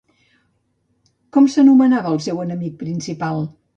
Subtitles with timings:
[1.37, 3.45] Com s'anomenava el seu enemic principal?